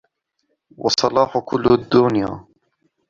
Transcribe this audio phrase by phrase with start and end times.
[0.77, 2.45] وَصَلَاحُ كُلِّ دُنْيَا